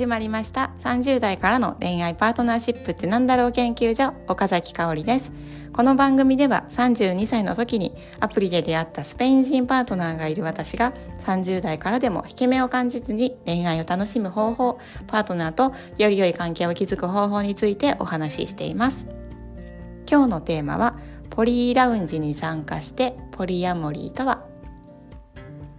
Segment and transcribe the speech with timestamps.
[0.00, 0.70] 始まりました。
[0.82, 5.30] 30代からの恋愛パートナーシップってなんだろう研究所岡崎香織です。
[5.74, 10.94] この番組では32歳の時にアプリで出会ったスペイン人パートナーがいる私が
[11.26, 19.06] 30代からでも引け目を感じずに恋愛を楽しむ方法パートナーとより良い関係を築く方法についてお話ししています。
[20.10, 20.96] 今日のテーマは
[21.28, 24.46] ポリーラウンジに参加してポリアモリーとは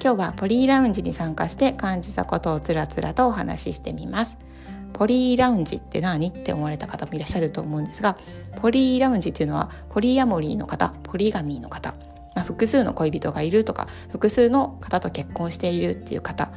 [0.03, 4.35] 今日はポリーラウンジに参加して感じたことをつらつらとお話ししてみます
[4.93, 8.17] ポリーラウンジって何って思われた方もいらっしゃると思うんですが
[8.59, 11.91] ポリーラウンジっていうのはポリアモリーの方ポリガミーの方、
[12.35, 16.51] まあ、複数の恋人がいるとか複数の方と結婚しているっていう方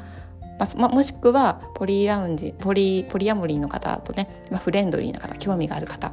[0.79, 6.13] まあ、もしくはポリーラウンジポリポリアモリーの方とね、まあ、フレンドリーな方興味がある方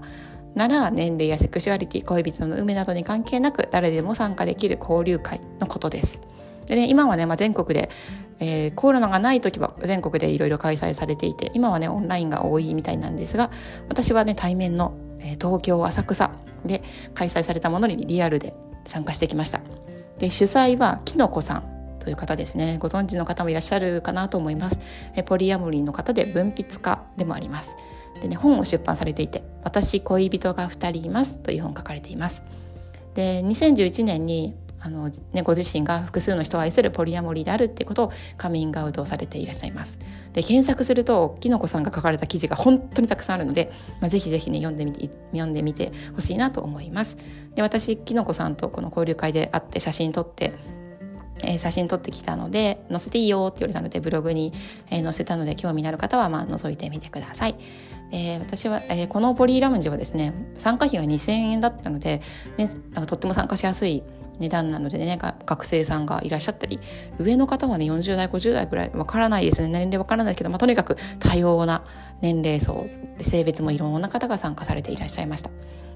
[0.55, 6.19] なら年齢やセクシュアリティ恋人の有無などに関係なく誰でも参加できる交流会のことです。
[6.71, 7.89] でね、今はね、まあ、全国で、
[8.39, 13.51] えー、コロナがない時は全国でいろいろ開催されていて今はねオンラインが多いみたいなんですが
[13.89, 16.31] 私はね対面の、えー、東京浅草
[16.63, 16.81] で
[17.13, 19.59] 開催されたものにリアルで参加してきました。
[20.17, 22.77] で主催はきのこさんという方ですね。
[22.79, 24.79] ご存知の方もいらっしゃるかなと思います。
[25.25, 27.75] ポリアモリーの方で文筆家でもあります。
[28.21, 32.43] でね本を出版されていて「私恋人が2人います」という本書かれています。
[33.13, 39.97] で2011年にあの、ね、ご自身が複数の人を愛するポリアモリーであるっていうことをカミングアウトされていらっしゃいます。
[40.33, 47.17] で検索するときのこさんが書かれた記事が本当にたくさんあるので、まあ、ぜひぜひね読んでみて読んでみてほしいなと思います。
[47.55, 50.53] で私きのこさんとこの交流会で会って写真撮って
[51.43, 54.53] えー、写真撮ってきたので載せていいよって言われたのでブログに、
[54.91, 57.55] えー、載せたので興味のある方はまあ覗いてみてください。
[58.13, 62.21] えー、私は、えー、このポリーラウンジはですね参加費が2000円だったので、
[62.57, 62.69] ね、
[63.07, 64.03] とっても参加しやすい
[64.39, 66.79] 値段なのでね学生さんがいらっしゃったり
[67.19, 71.83] 上の方はね40代50代ぐらいわからないですね年齢わからないけど、まあ、とにかく多様な
[72.21, 72.87] 年齢層
[73.19, 75.49] 性別もいろんな方が参加されていらっしゃいました。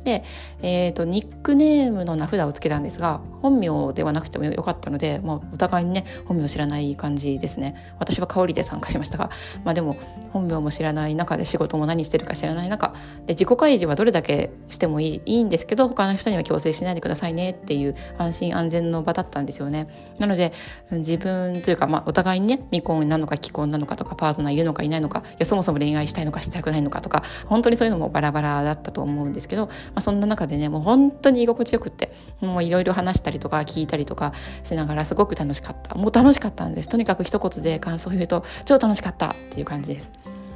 [0.06, 0.24] で、
[0.62, 7.76] えーと、ニックネームの名札をつけたんですが本名ではなくてもよかったので、まあ、お互いにね本名知らない感じですね。
[8.00, 9.30] 私は香りで参加しましたが、
[9.64, 9.98] まあ、でも
[10.32, 12.94] 本名も知らない中で仕事も何してるか知らない中
[13.26, 19.88] で自己開示はどれだけしてもいいいいんですけど他の人には強制しないでくださいねっていう安心安全の場だったんですよね。
[20.20, 20.54] なので
[20.92, 32.12] 自分というか、まあ、お互いにね未婚なのか既婚なのかとかパートナーいるのかいないのかいやそもそも恋愛したいのかしたくないのかとか本当にそういうのもバラバラだったと思うんですけどあ、そんな中でねもう本当に居心地よくって
[32.42, 34.34] もういろいろ話したりとか聞いたりとか
[34.64, 40.12] しながらすごく楽しかったもう楽しかったんですとにかく一言で感想を言うと超楽しかったっていう感じです。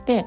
[0.06, 0.26] で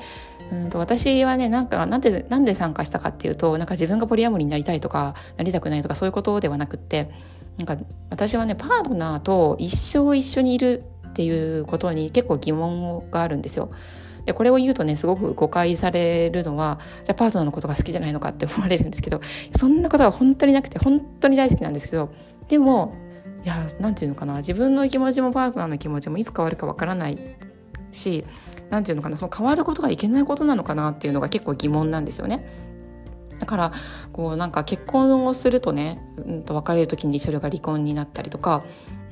[0.52, 7.10] うんと私はねなんかなんでなんで参加したかっていうとなんか自分がポリアモリになりたいとかなりたくないとかそういうことではなくって
[7.56, 7.76] なんか
[8.10, 13.70] 私はねパートナーと一生一緒にいるっていうことに結構疑問があるんですよ。
[14.24, 19.20] でこれを言うとねすごく誤解されるのはじゃあパートナーのことが好きじゃないのかって思われるんですけど
[19.56, 22.12] そんなことは本当になくて本当に大好きなんですけど
[22.48, 22.94] でも
[23.44, 27.18] いや何て言うのかな自分の気持ちもパートナーの気持ちもいつ変わるかわからない
[27.90, 28.24] し
[28.70, 32.71] 何て言うのかなその変わることがいけないことなのかなっていうのが結構疑問なんですよね。
[33.42, 33.72] だから
[34.12, 38.62] こうなんか結婚をするとね、うん、と別れる時にそれが離婚になったりとか、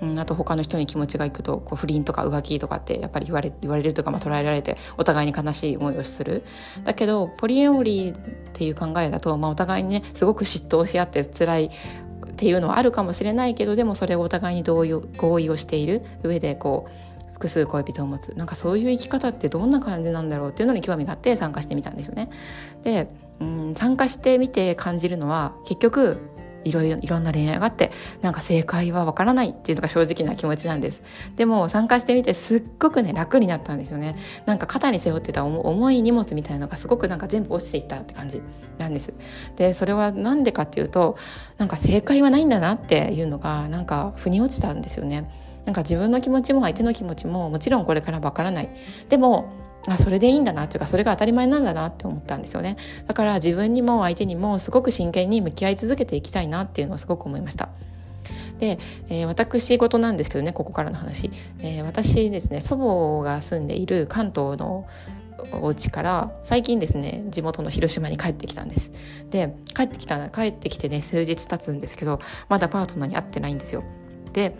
[0.00, 6.44] うん、あと他の人に気持ちがいくとこう不倫とか浮気とかってやっぱり言われ言われるとか、まあ、捉えられてお互いに悲しい思いをする。
[6.84, 8.20] だけどポリエモリーっ
[8.52, 17.09] ていう考えだと、まあ、お互いにねすごく嫉妬し合って辛いっていうのはあるかもしれないけどでもそれをお互いに同意合意をしている上でこう
[17.40, 18.36] 複数恋人を持つ。
[18.36, 22.28] なんかそういう生き方ってどんな感じなんだろうっていうのに興味があって参加してみたんですよね。
[22.84, 23.08] で
[23.40, 26.18] うん参加してみて感じるのは結局
[26.64, 27.90] いろいろいろんな恋愛があって
[28.20, 31.02] なんか正解はわからないっていうのが正直な気持ちなんです。
[31.36, 34.16] でも参加してみてすっごくね楽になったんですよね。
[34.44, 38.42] なんか肩に背負ってた重い荷物みたいなのがすごくなんか全部落ちていったって感じ
[38.76, 39.14] なんです。
[39.56, 41.16] でそれは何でかっていうと
[41.56, 45.30] なんか正解はないんだなっていうのがなんか腑に落ちたんですよね。
[45.64, 48.70] なんか自分の気持ちも相手の気持ちももちろんこれからわからない。
[49.08, 49.52] でも
[49.86, 52.76] あそれでいいんだなというかそれが当たり前なんだなって思ったんですよね。
[53.06, 57.70] だから自分にも相手にもすごく真剣に向き合い続けていきたいなっていうのをすごく思いました。
[58.58, 61.30] で、えー、私事なんですけどねここからの話、
[61.60, 64.86] えー、私ですね祖母が住んでいる関東の
[65.52, 68.90] お家から最近ですね地元の広島に帰ってきたんです。
[69.30, 72.20] で帰ってきた帰ってきてね数日経つんですけど
[72.50, 73.82] まだパートナーに会ってないんですよ。
[74.34, 74.54] で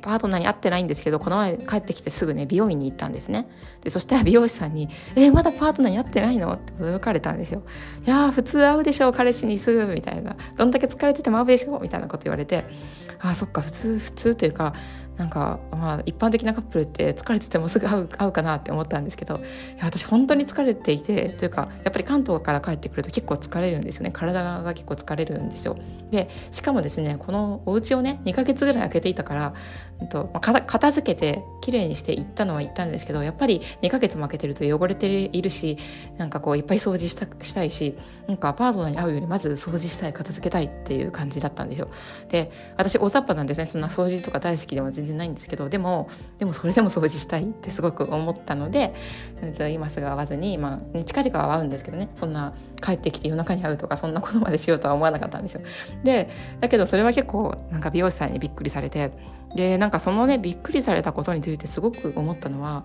[0.00, 3.48] パートナーに会ってないんですけどこの前帰ってきてすぐね美容院に行ったんですね。
[3.82, 7.62] でそしたら美容師さんに「えー、まだパートナーに会ってないの?」って驚かれたんですよ
[8.06, 12.64] 「いや普通会うでしょう彼氏にすぐ」みたいな「どんだけ疲れてても会うでしょ」みたいなこと言われて
[13.20, 14.72] あそっか普通普通というか
[15.16, 19.38] なんか、まあ、一般的なカップルって疲れててもすぐ会う会うかなって思ったんですけどい
[19.78, 25.76] や私本当に疲れていてというかやっぱり関東から帰ってくると結構疲れるんですよね体が結構疲れるんですよ。
[26.10, 29.54] でしかもですねこのお家をね2ヶ月ぐらい空けていたから、
[30.00, 35.78] うんとまあ、片付けて綺麗にして行ったのは行ったんですけどやっぱり2ヶ月も空けてると汚れているし
[36.18, 41.88] なんかこういっぱい掃除したしたいしなんかパートナーに会うよりまず掃除したい片付けたいっていう感じだったんですよ。
[42.28, 46.08] で私大雑把なんですねそんな掃除とか大好きでも全然ないんですけどでも
[46.38, 48.94] でもそれでも掃除したいってすごく思ったので
[49.70, 55.62] 今すぐ会わずに、まあ、近々は会うんですけどねそんな帰ってきて夜中に会うとかそんなことまでしようとは思わなかったんですよ。
[56.04, 56.28] で
[56.60, 59.12] だけどそれは結構なんか美容師さんにびっくりされて
[59.54, 62.84] でなんかそのねびっくりされたことについてすごく思ったのは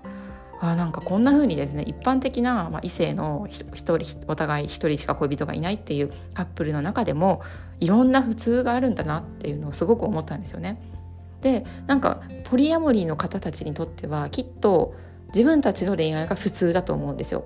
[0.59, 7.41] あなんかこんな風にですね一般的な、まあ、異性の一人お互い一人しか恋人がいないっていうカップルの中でも
[7.79, 10.81] いろんな普通があるんだなっていうのをすごく思ったんですよね。
[11.41, 14.95] でなんかポリアモリーの方たちにとってはきっと
[15.33, 17.45] 自分たちの恋愛が普通だと思うんですよ。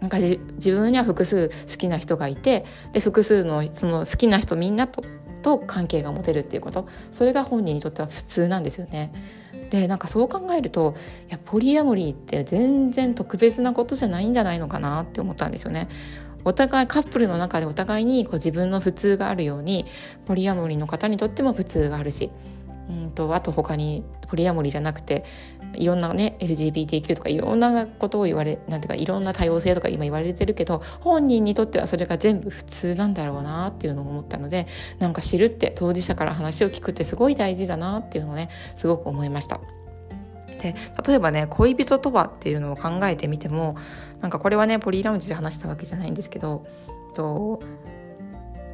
[0.00, 0.38] なんか自
[0.72, 5.02] 分には複数好きな人がいてで複数のその好きな人みんなと
[5.42, 9.12] と関係が持てるっていうことそれが本人にとっては普通なんですよね。
[9.70, 10.94] でなんかそう考えると
[11.28, 15.88] いやポリアモリーって全然特別なことじゃないんじゃないのかなって思ったんですよね。
[16.44, 19.86] お互いカップルの中でお互いにこう自分の普通があるように
[20.26, 22.30] ポリアモリーの方にとっても普通があるし
[22.92, 25.24] うんとあと他にポリアモリじゃなくて
[25.74, 34.66] いろんなね LGBTQ とかいろんなことを言われなんていうかいろんな多様性とか今言われてるけど本人にとってはそれが全部普通なんだろうなっていうのを思ったので
[34.98, 39.60] なんか知るって当事者から話を聞くってすごい大事だなっていうのをねすごく思いました。
[40.60, 40.74] で
[41.06, 43.76] 例えばね恋人とはっていうのを考えてみても
[44.20, 46.64] なんかこれはねポリーラウンジで話したわけじゃないんですけど
[47.14, 47.60] と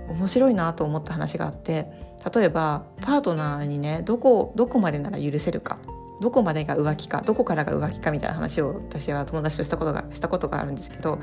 [0.08, 1.86] 面白いなと思った話があって
[2.34, 5.78] 例えばパートナーにねどこどこまでなら許せるか
[6.20, 11.20] どこまでが浮気かどこからが浮気かみたいな話を私は友達としたことがしたことがあるんですけど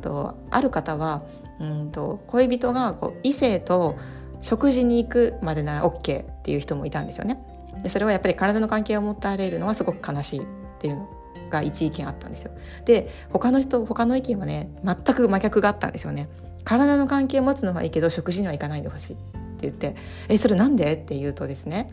[0.00, 1.22] とある方は
[1.60, 3.96] うんと恋人がこう異性と
[4.40, 7.42] 食事に行くまでなら OK っていう人もいたんですよね。
[7.82, 10.44] でそれはやっぱり体の関係を持たれるのはすごく悲しいっ
[10.78, 11.08] ていうの
[11.50, 12.52] が一意見あったんですよ。
[12.84, 16.28] で他の人他の意見はね全く真逆があったんですよね。
[16.68, 19.22] 体の関係を持つのはいいけど食事には行かないでほしいって
[19.62, 19.96] 言って
[20.28, 21.90] 「えそれなんで?」って言うとですね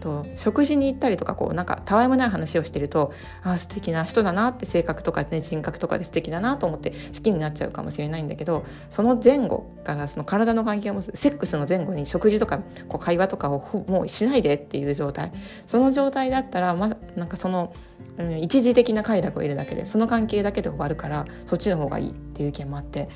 [0.00, 3.10] と食事に行ったりとかこうなんかたわいもない話をしてると
[3.42, 15.32] ああ素敵な人だなって性格とか、ね、人格とかで素敵だなと思って好きになっちゃうかもしれないんだけどその前後からその体の関係を持つセックスの前後に食事とかこう会話とかをもうしないでっていう状態
[15.66, 17.72] その状態だったら、ま、なんかその、
[18.18, 23.08] うん、一時的な快楽を得るだけでその関係だけで終わるからそっちの方がいいっていう意見もあって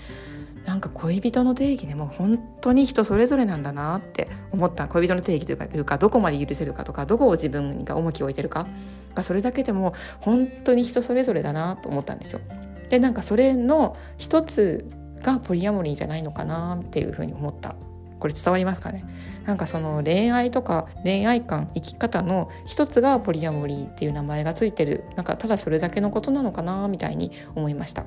[0.64, 4.88] なんか恋人の定義でも本当に人それぞれなんだなって思った。
[4.88, 8.66] 恋人の定義というかいうかどこまで許せるかとかどこを自分が重きを置いてるか。
[9.14, 12.40] がそれだけでも本当に人それぞれだなと思ったんですよ。
[12.88, 14.88] でなんかそれの一つ
[15.22, 17.74] がポリアモリーじゃないのかなっていうふうに思った。
[18.20, 19.04] これ伝わりますかね？
[19.46, 25.04] なんかその恋愛とか恋愛観生き方の一つがポリアモリーっていう名前がついてる。
[25.16, 28.04] なんかただそれだけのことなのかなみたいに思いました。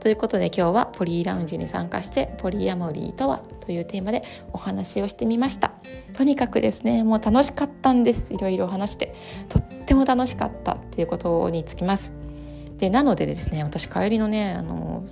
[0.00, 4.22] ということで今日はポリーラウンジに参加してポリアモリーとはというテーマで
[4.52, 5.72] お話をしてみました。
[6.14, 8.34] とにかくですねもう楽しかったんです。
[8.34, 9.14] いろいろ話して
[9.48, 12.14] とっても楽しかったっていうことにつきます。
[12.78, 15.04] でなのでですね私帰りのねあの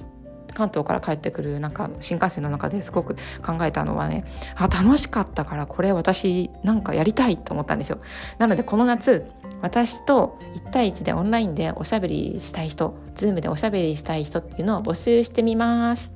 [0.55, 4.25] 関東から帰ってくるなんか新幹線の中ですごく考えたのはね
[4.57, 7.99] あ楽しかったからこれ私なんかやりたいと思ったんですよ。
[8.39, 9.27] なのでこの夏
[9.63, 12.95] 私と1対1でオンラインでおしゃべりしたい人
[13.27, 16.12] Zoom でおしゃべりしたい人っていうのを募集してみます。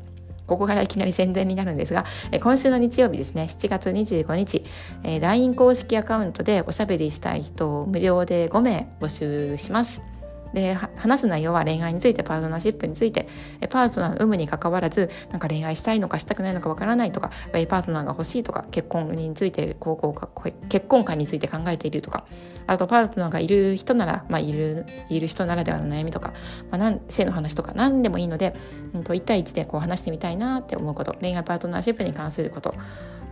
[0.47, 4.63] ここからいきなり宣伝になるんですが、え今週の日曜日ですね、7月25日、
[5.03, 10.14] え LINE 公式アカウントでおしゃべりしたい人を無料で5名募集します。
[10.55, 13.29] で話す内容は恋愛についてパートナーシップについて
[13.69, 20.15] パートナーの有無にかかわらずなんか恋愛したいのかしたくないのかわからないとかパートナーが欲しいとか結婚についてこうこ
[20.47, 22.25] う結婚観について考えているとか
[22.67, 26.33] あとパートナーがいる人なら、まあ、いるいる人ならではの悩みとか、
[26.71, 28.55] まあ、なん性の話とか何でもいいので、
[28.95, 32.75] うん、と1対1でこう話してみたいなって思うこと恋愛パートナーシップに関すること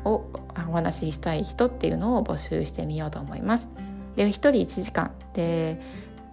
[0.05, 0.27] を
[0.69, 3.69] お話ししたい人っていうのを募集してみようと思います。
[4.17, 5.81] で1人1時間で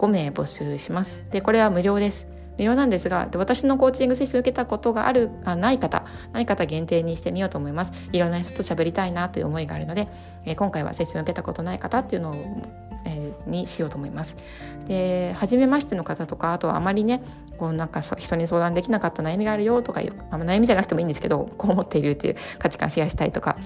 [0.00, 1.26] 5名募集します。
[1.30, 2.26] でこれは無料です。
[2.56, 10.08] 無料なんですがで私のコーチングセッションを受けたことがあるあない方ない方限定にしてみようと思いますいろんな人と喋りたいなという思いがあるので、
[10.44, 12.34] えー、今回はセッションを受けたことない方っていうのを、
[13.06, 14.36] えー、にしようと思います
[14.86, 17.22] で初めましての方とかあとはあまりね
[17.56, 23.56] こうなんか人に相談できなかった悩みがあるよとかいうあ悩みじゃなくてもいいんですけどこう思っているっていう価値観シェアしたいとか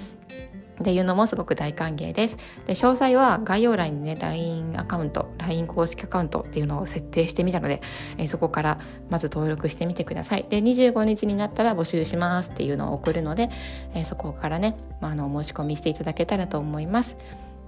[0.81, 2.37] っていうのもすごく大歓迎です。
[2.67, 7.81] で詳細は概要欄にね LINE アカウント LINE 公式アカウントっていうのを設定してみたので、
[8.19, 8.79] えー、そこから
[9.11, 10.47] まず登録してみてください。
[10.49, 13.51] で25日になったら募集しますっていうのを送るので、
[13.95, 17.17] えー、そこからね、まあ、あの申し込みしていただけたらと思います。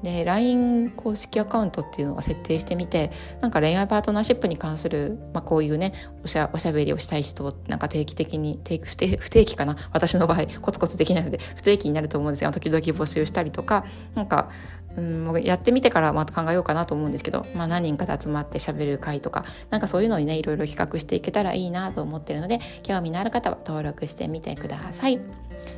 [0.02, 3.10] で LINE 公式アカウントっていうのを設定してみて
[3.40, 9.76] なんか恋愛パートナーシップに関する、まあ、こういうねおしゃおしゃべりをしたい人なんか定期的に定不定不定期かな？
[9.92, 13.84] 私の場合コツコツできないので不定期になると思うんですが時々募集したりとか
[14.14, 14.50] なんか
[14.96, 25.20] うんやってみてからまた考えようかなと思うんですけど、まあ、何人かで集まってしゃべる会とかなんかそういうのにねいろいろ企画していけたらいいなと思ってるので興味のある方は登録してみてください。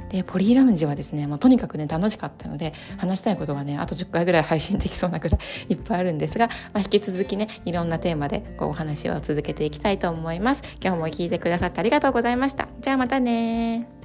[0.08, 5.40] でポリーラウンジはですねもうとにかくね楽しかったので話したいことがねあと10回ぐらい配信できそうなぐらい
[5.72, 10.62] いっぱいあるんですが、まあ、引き続きねいろんなテーマでこうお話を続けていきたいと思います。
[10.82, 12.68] 今日も聞いてくださってありがとうございました。
[12.80, 13.97] じゃあまたね